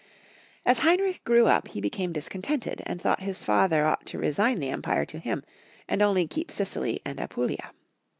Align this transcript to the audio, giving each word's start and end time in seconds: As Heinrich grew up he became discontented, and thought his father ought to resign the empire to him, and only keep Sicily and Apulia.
As 0.65 0.79
Heinrich 0.79 1.23
grew 1.25 1.45
up 1.45 1.67
he 1.67 1.79
became 1.79 2.11
discontented, 2.11 2.81
and 2.87 2.99
thought 2.99 3.19
his 3.21 3.43
father 3.43 3.85
ought 3.85 4.07
to 4.07 4.17
resign 4.17 4.57
the 4.57 4.71
empire 4.71 5.05
to 5.05 5.19
him, 5.19 5.43
and 5.87 6.01
only 6.01 6.25
keep 6.25 6.49
Sicily 6.49 6.99
and 7.05 7.19
Apulia. 7.19 7.71